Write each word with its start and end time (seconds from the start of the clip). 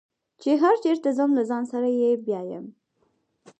چې 0.41 0.51
هر 0.61 0.75
چېرته 0.83 1.09
ځم 1.17 1.31
له 1.37 1.43
ځان 1.49 1.63
سره 1.71 1.87
یې 1.99 2.11
بیایم. 2.25 2.65